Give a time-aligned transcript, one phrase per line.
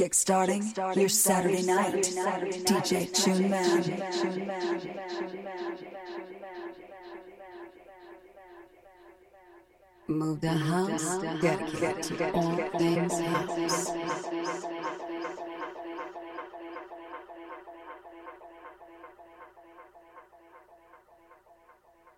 [0.00, 1.92] Kickstarting your Saturday night.
[2.64, 3.84] DJ Tune Man.
[10.08, 13.90] Move the house, dedicated to all things house.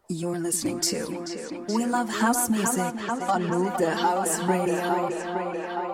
[0.09, 2.95] You're listening to We Love House Music
[3.29, 5.92] on Move the House Radio.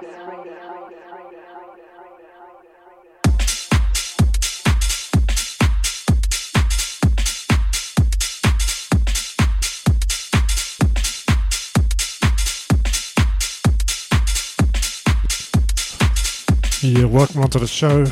[16.89, 18.05] Yeah, uh, welcome onto the show.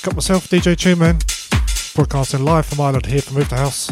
[0.00, 1.18] Got myself, DJ Tuneman,
[1.94, 3.90] broadcasting live from Ireland here from Move the House.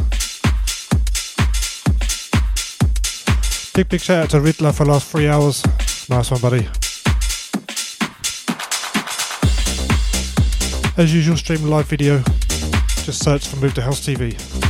[3.75, 5.63] Big, big shout out to Riddler for the last three hours.
[6.09, 6.67] Nice one, buddy.
[10.97, 12.21] As usual, stream live video.
[13.05, 14.70] Just search for Move the House TV.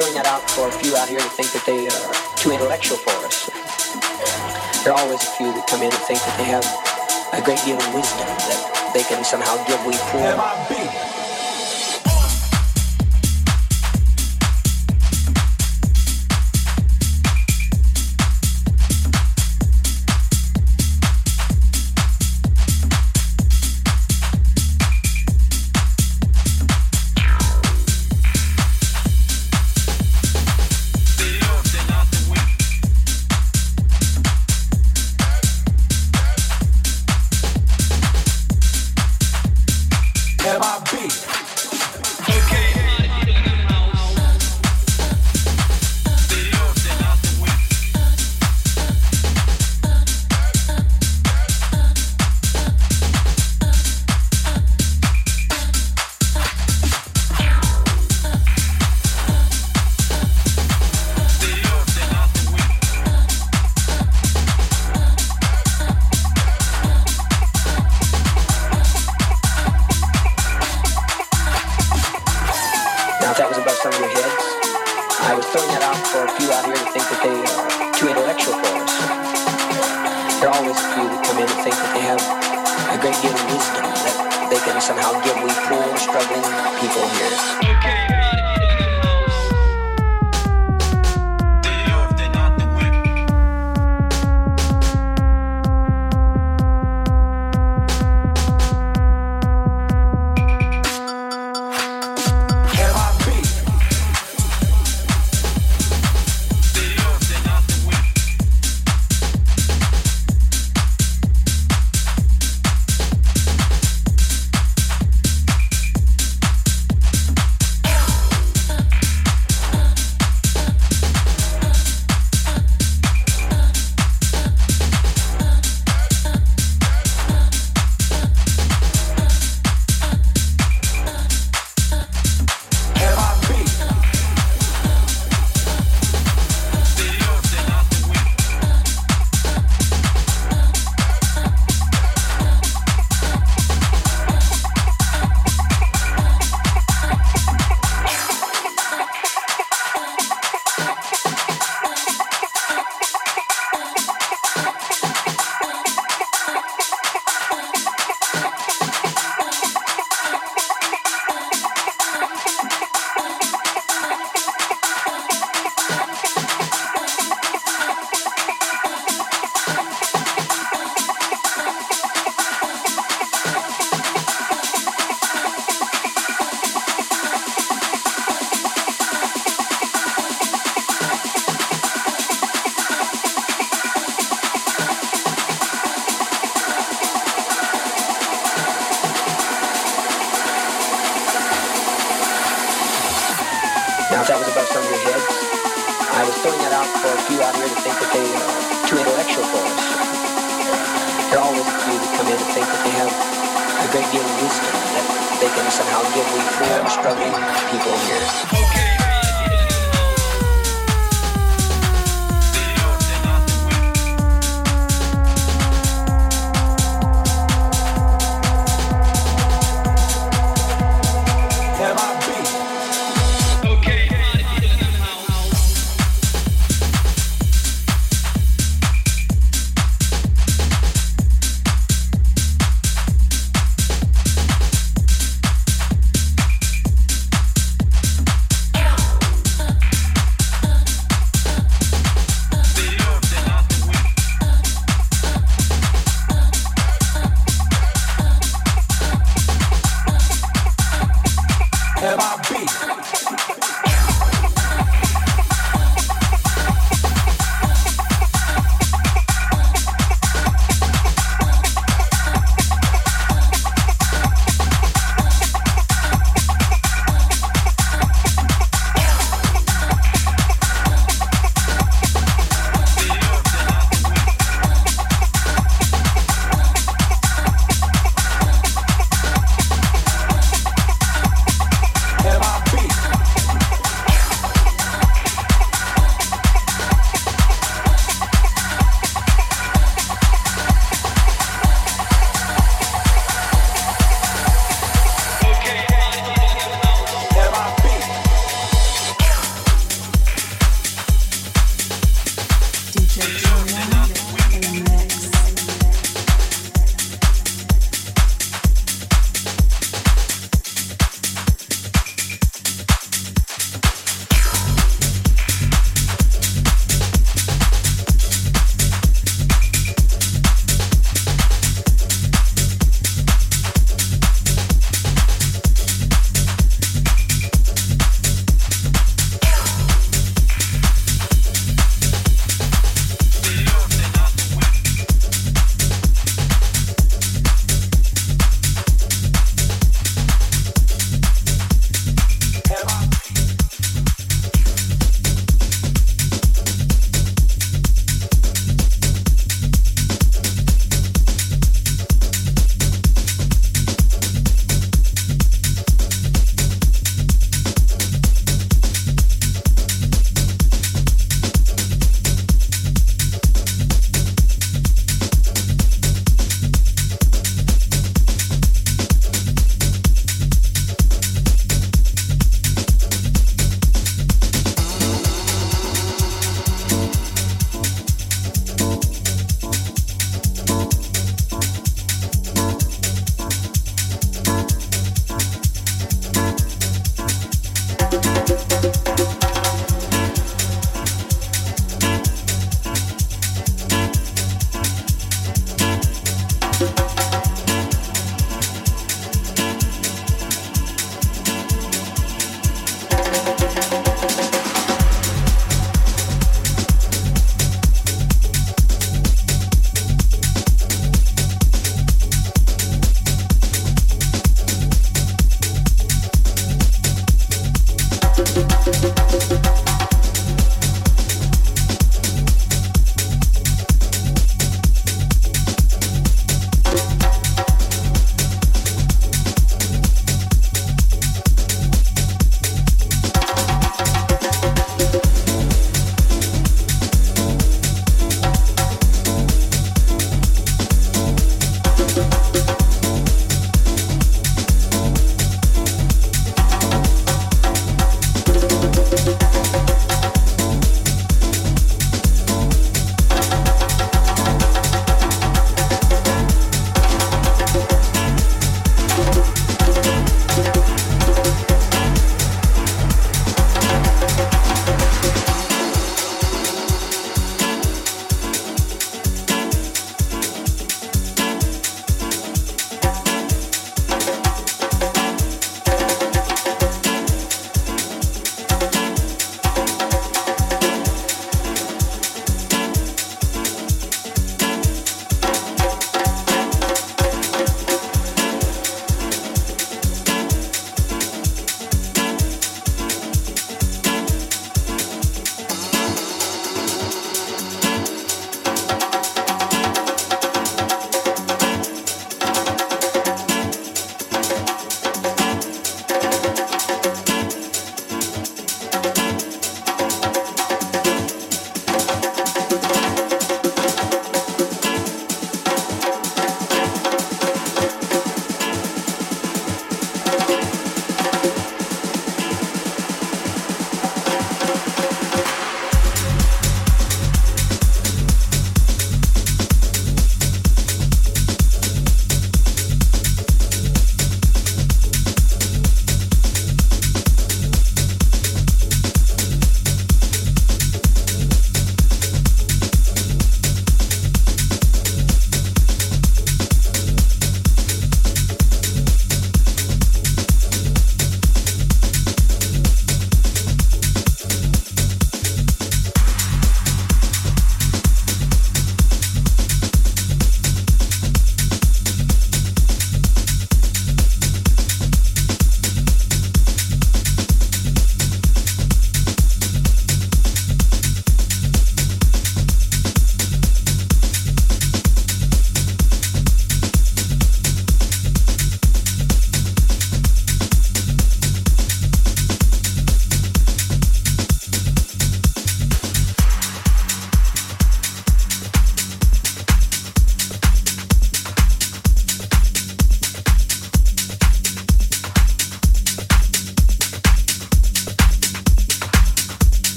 [0.00, 2.96] throwing that out for a few out here to think that they are too intellectual
[2.96, 3.50] for us.
[4.82, 6.64] There are always a few that come in and think that they have
[7.36, 11.09] a great deal of wisdom that they can somehow give we poor.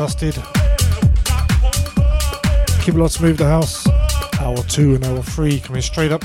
[0.00, 0.34] Dusted.
[2.94, 3.86] Lots move the house.
[4.40, 6.22] Hour two and hour three coming straight up.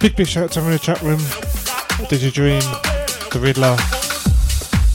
[0.00, 1.20] Big big shout out to everyone in the chat room.
[2.08, 2.62] Did You Dream,
[3.30, 3.76] The Riddler,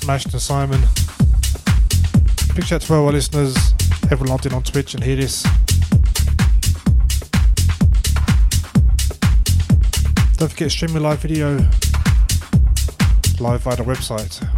[0.07, 0.81] Mashed and Simon.
[2.55, 3.55] Big shout out to all our listeners,
[4.05, 5.43] everyone logged in on Twitch and hear this.
[10.37, 11.57] Don't forget to stream the live video
[13.39, 14.50] live via the website.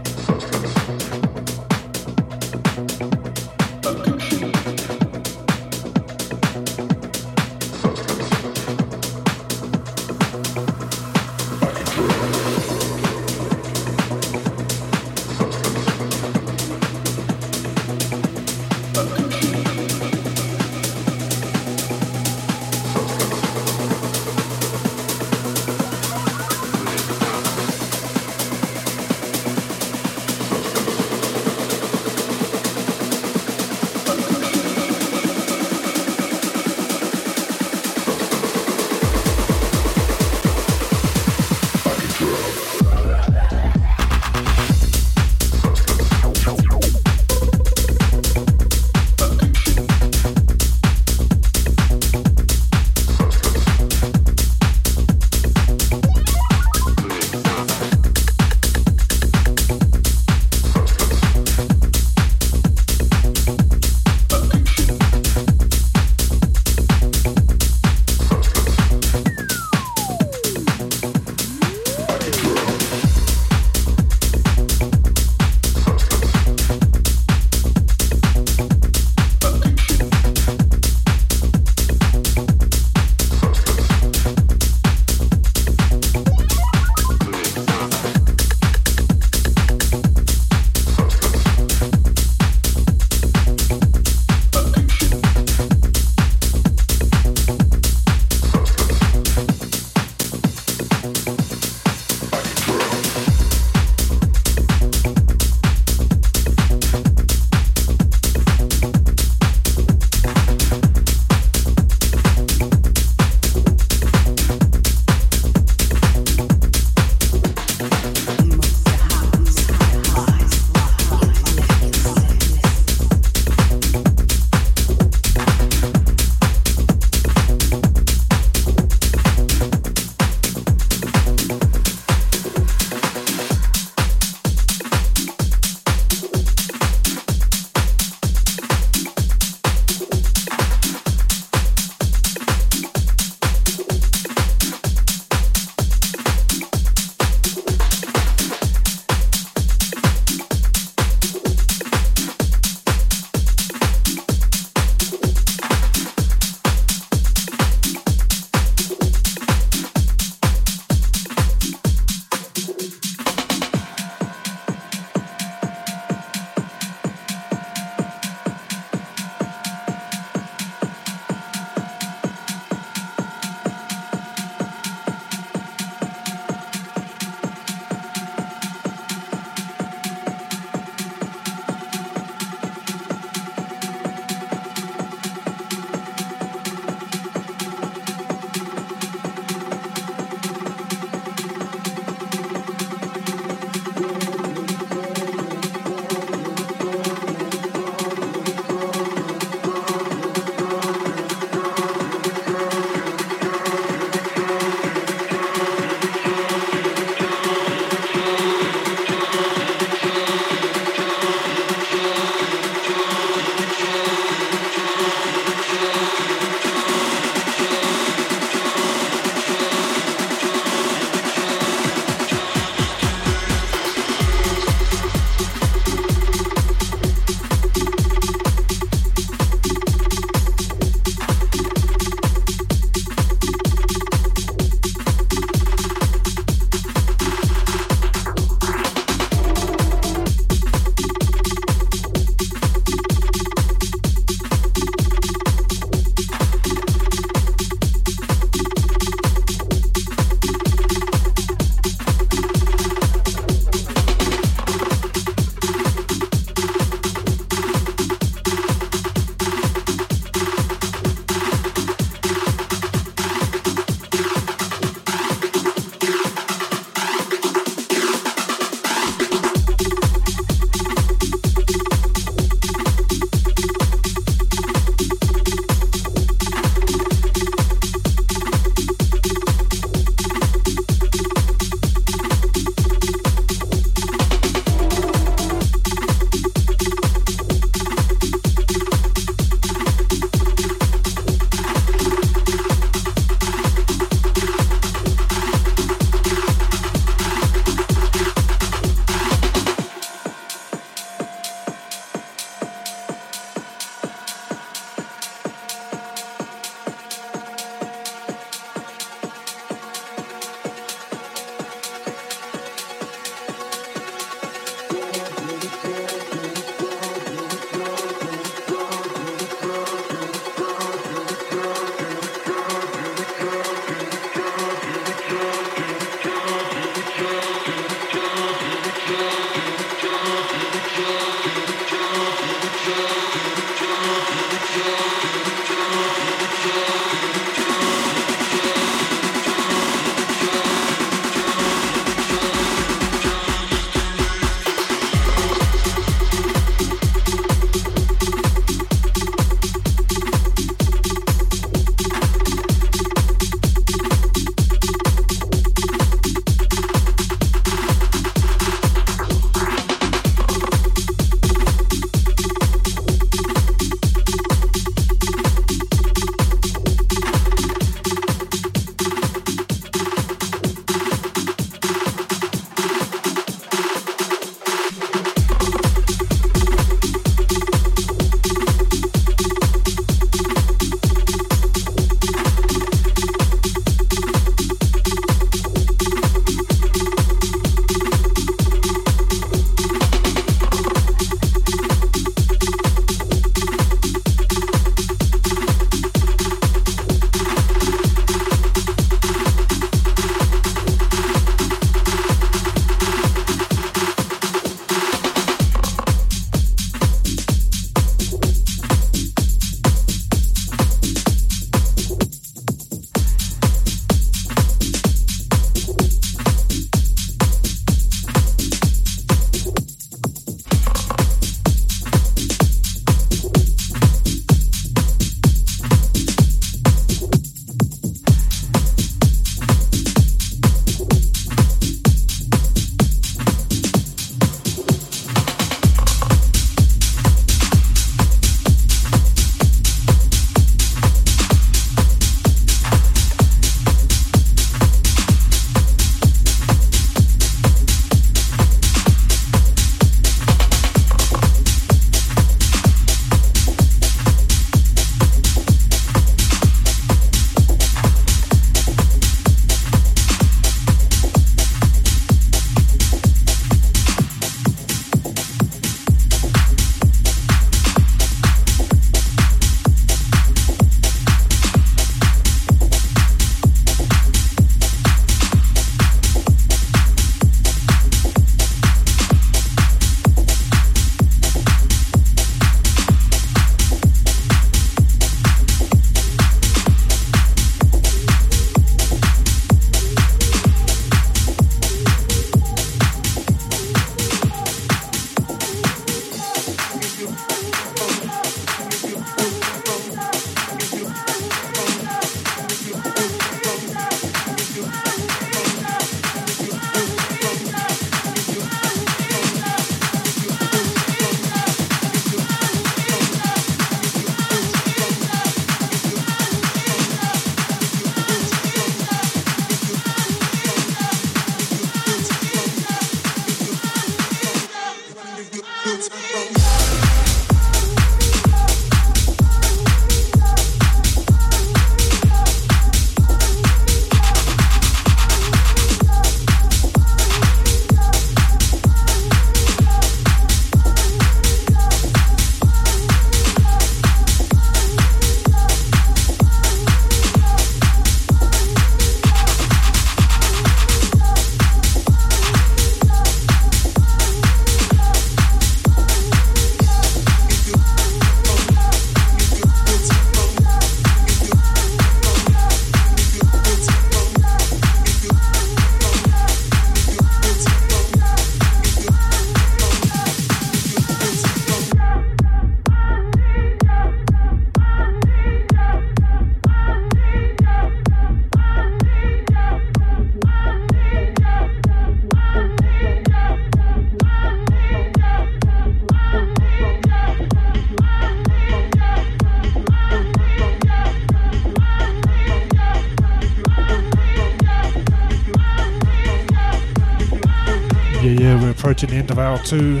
[599.58, 600.00] Two.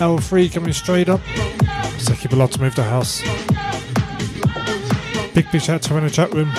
[0.00, 1.20] Hour three coming straight up.
[1.98, 3.22] So keep a lot to move the house.
[5.34, 6.50] Big big shout to in the chat room.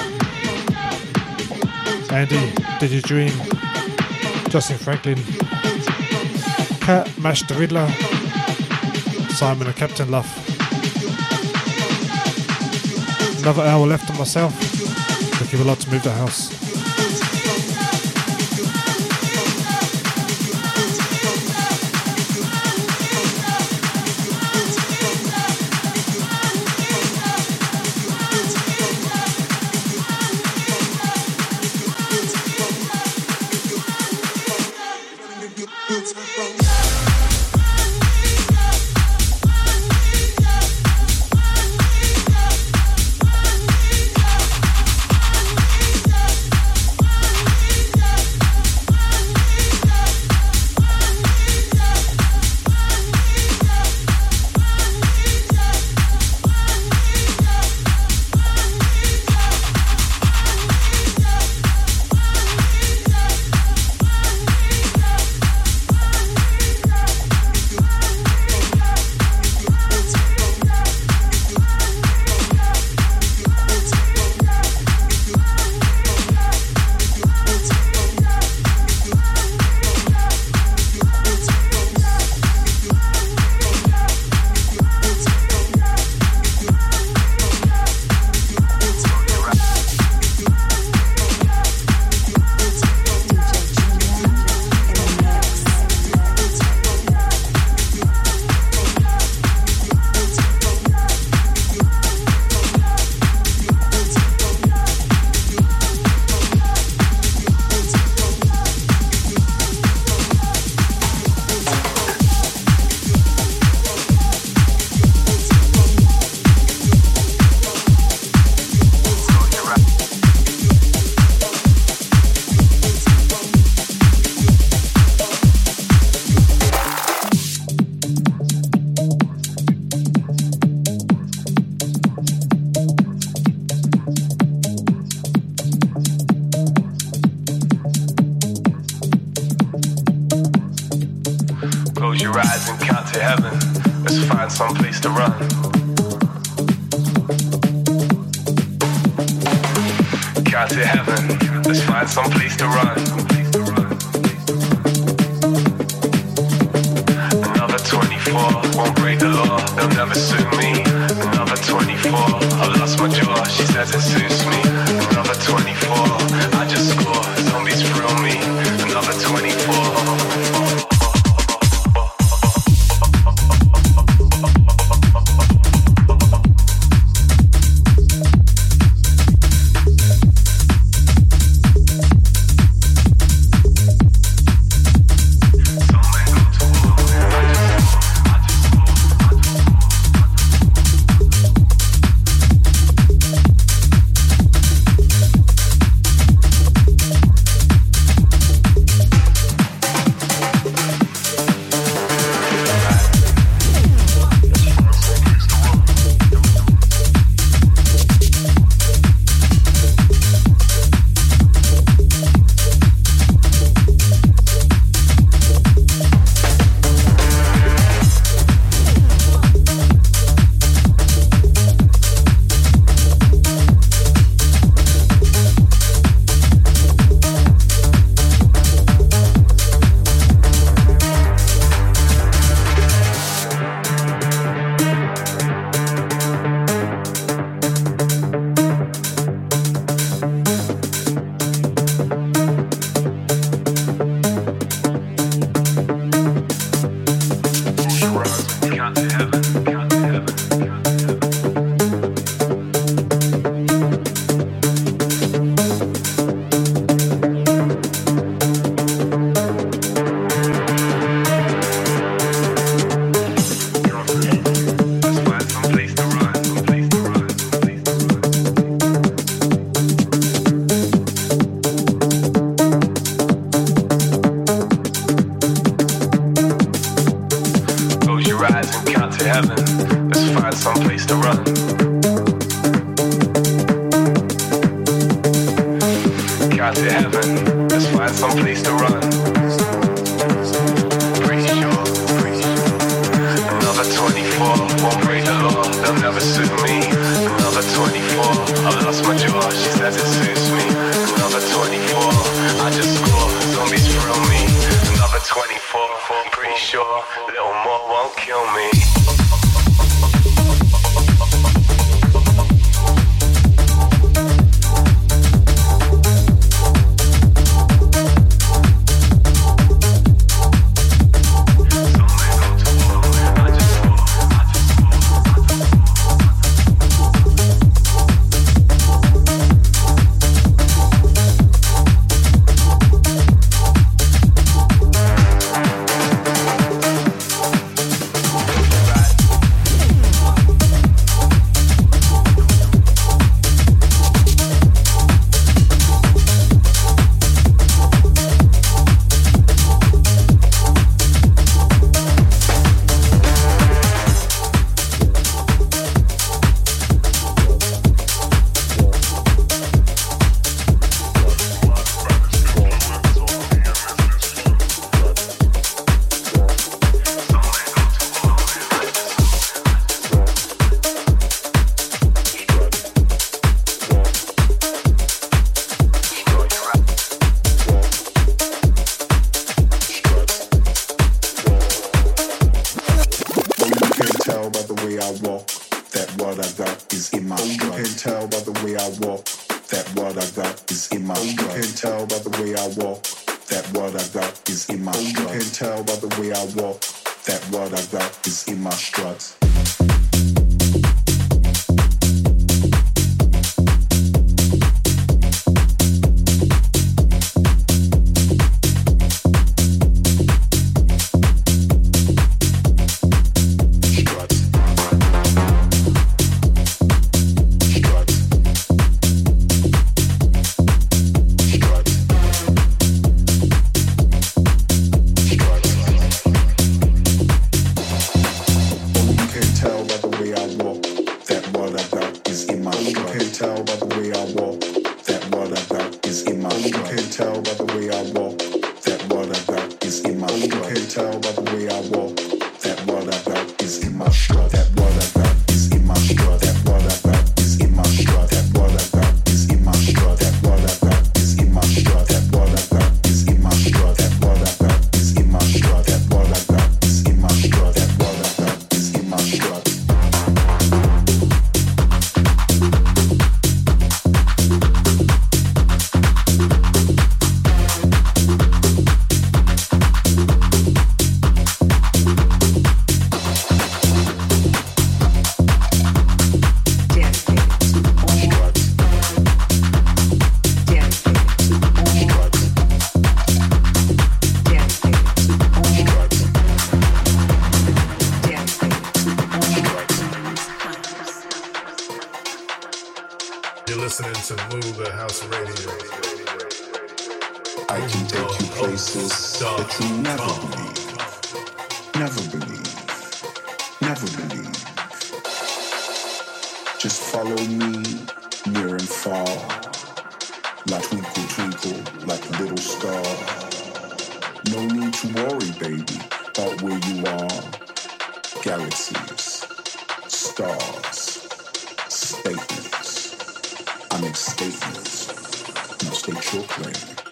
[2.12, 3.32] Andy, Did You Dream,
[4.50, 5.18] Justin Franklin,
[6.82, 7.88] Cat, Mash the Riddler,
[9.36, 10.28] Simon and Captain Luff.
[13.42, 14.54] Another hour left on myself.
[15.50, 16.69] Keep a lot to move the house.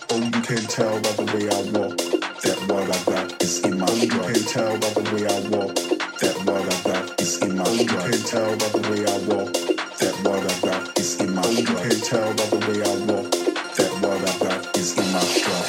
[0.09, 1.97] Oh, you can't tell by the way I walk
[2.41, 5.39] that what I got is in my oh, You can tell by the way I
[5.51, 5.75] walk
[6.21, 9.17] that what I got is in my oh, You can tell by the way I
[9.27, 9.53] walk
[9.99, 12.95] that what I got is in my oh, You can tell by the way I
[13.11, 13.31] walk
[13.75, 15.66] that what I got is in my stride.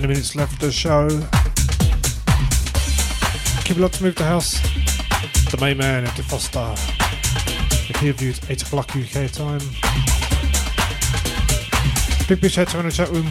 [0.00, 1.06] 20 minutes left of the show.
[3.64, 4.58] Keep it locked to move the house.
[5.50, 6.74] The main man, Eddie Foster.
[7.86, 9.60] The peer views 8 o'clock UK time.
[12.26, 13.28] Big big the chat room.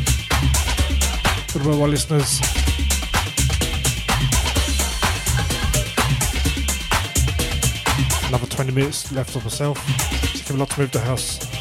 [1.53, 2.39] Good worldwide listeners.
[8.27, 9.83] Another 20 minutes left of myself.
[10.33, 11.58] Keep it locked to move the house.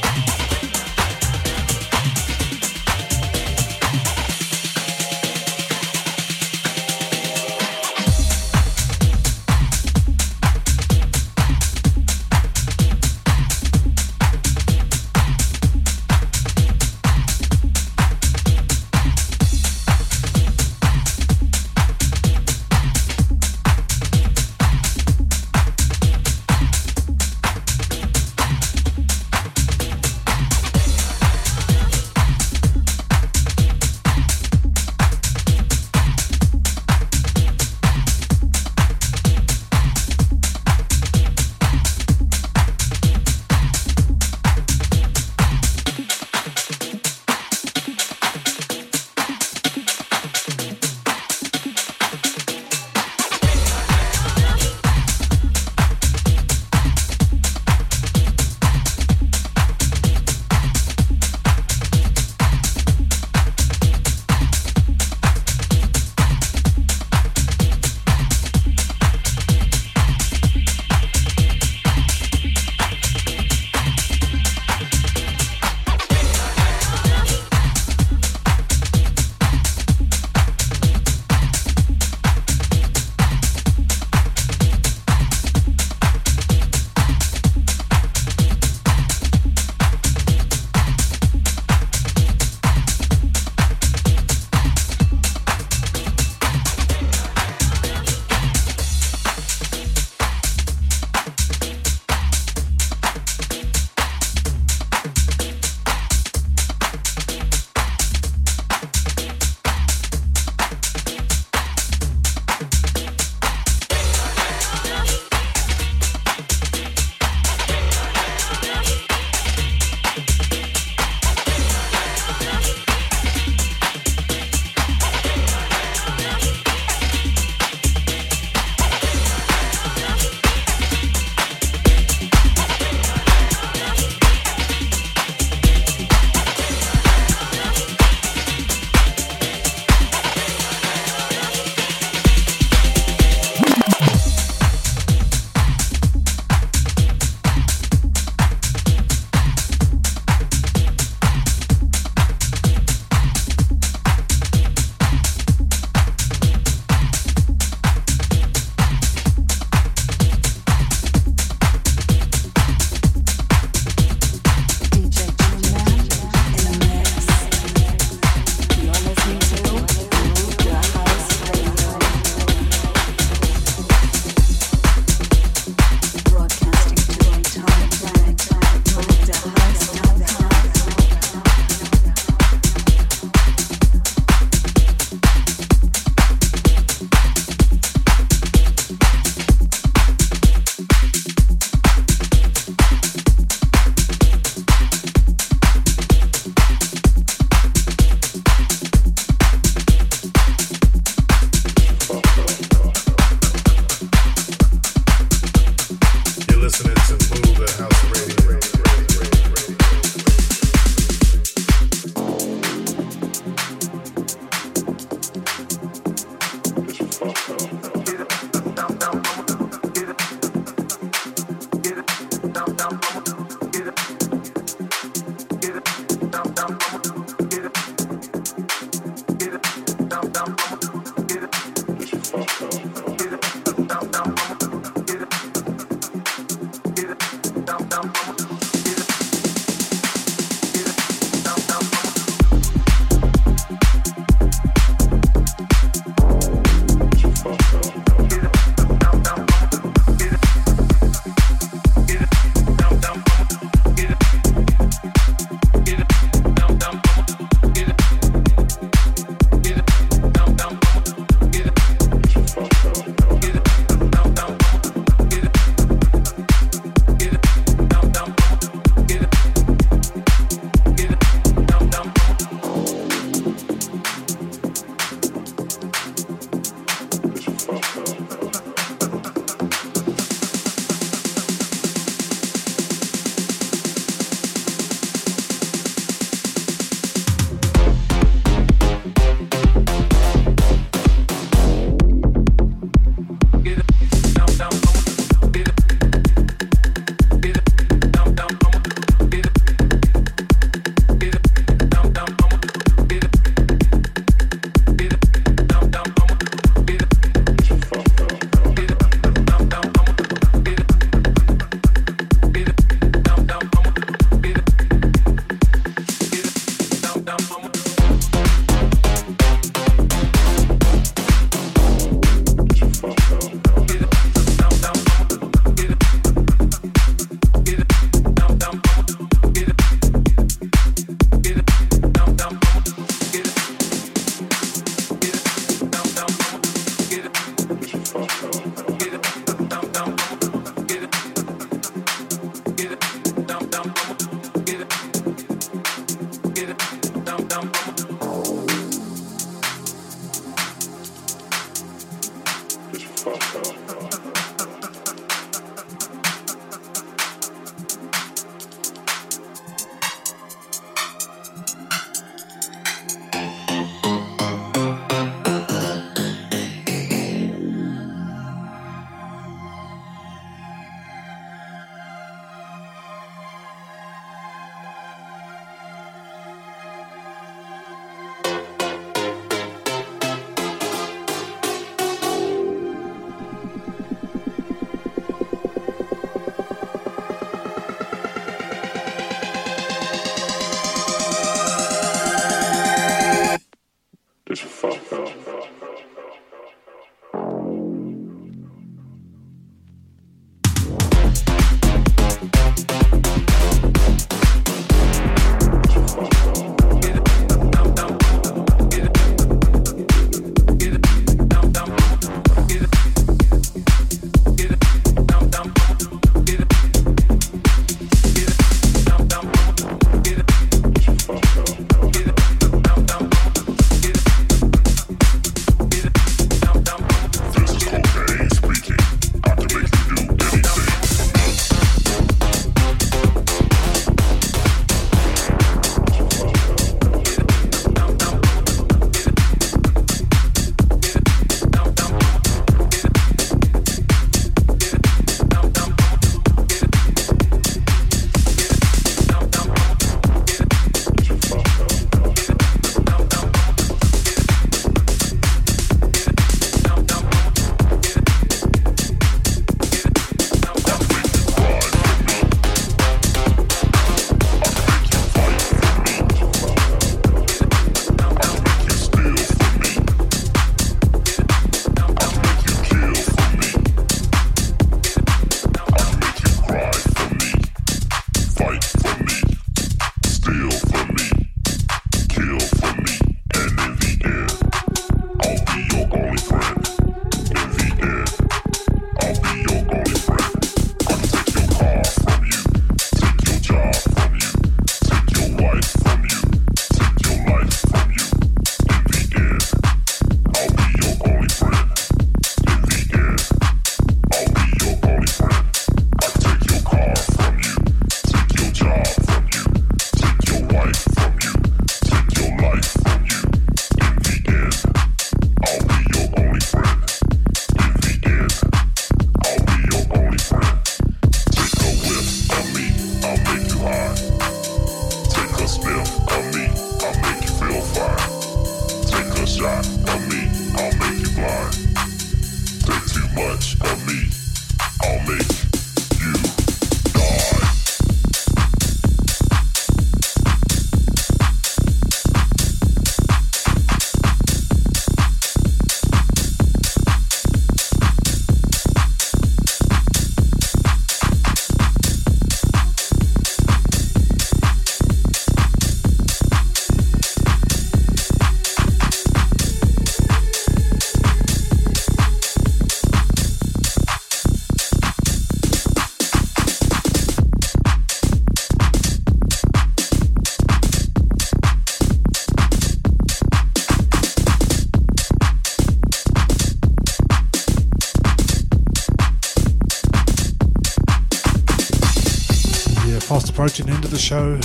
[583.68, 584.56] Approaching the end of the show.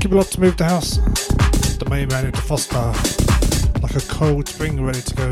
[0.00, 0.96] Keep a lot to move the house.
[1.76, 2.92] The main man into Foster,
[3.80, 5.28] like a cold spring ready to go.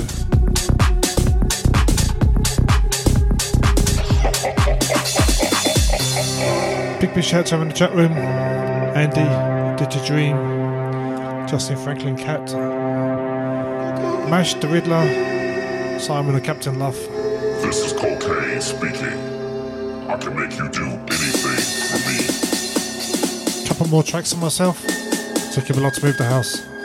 [7.00, 8.12] Big big shout out in the chat room.
[8.12, 10.36] Andy, Did You Dream,
[11.48, 12.44] Justin Franklin Cat,
[14.30, 17.08] Mash the Riddler, Simon the Captain Luff.
[17.62, 19.18] This is Cocaine speaking.
[20.08, 21.15] I can make you do
[23.86, 24.84] couple more tracks on myself
[25.52, 26.75] took him a lot to move the house.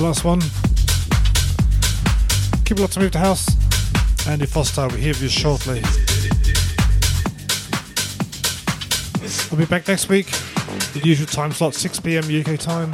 [0.00, 0.40] Will my last one.
[2.64, 3.46] Keep a lot to move the house.
[4.26, 5.82] Andy Foster, we'll hear you shortly.
[9.50, 10.30] I'll be back next week.
[10.94, 12.92] The usual time slot, 6 pm UK time.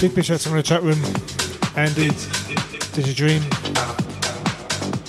[0.00, 1.02] Big big shout out in the chat room.
[1.76, 2.10] Andy,
[2.94, 3.42] Digi Dream,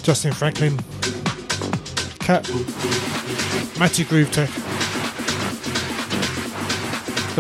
[0.02, 0.80] Justin Franklin,
[2.20, 2.50] Cat,
[3.78, 4.50] Matty Groove Tech,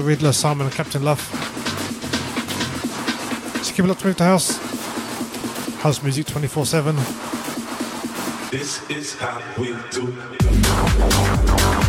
[0.01, 1.31] The Riddler, Simon, and Captain Luff.
[3.63, 4.57] So keep it up to move the house.
[5.83, 6.95] House music 24 7.
[8.49, 11.80] This is how we do.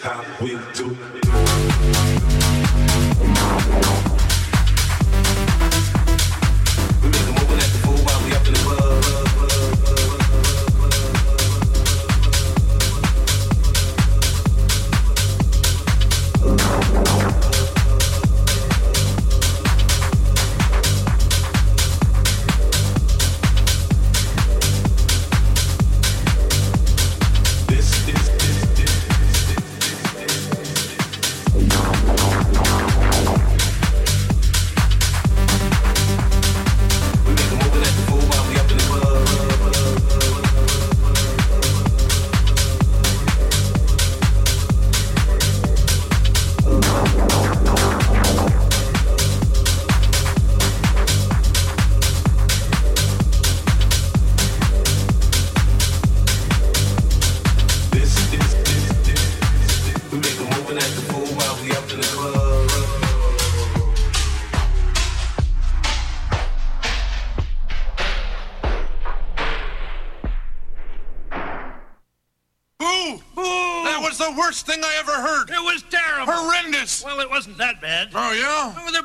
[0.00, 1.07] How we do.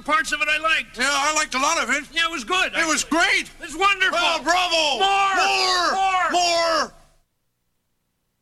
[0.04, 0.98] Parts of it I liked.
[0.98, 2.04] Yeah, I liked a lot of it.
[2.14, 2.72] Yeah, it was good.
[2.76, 3.50] It was great.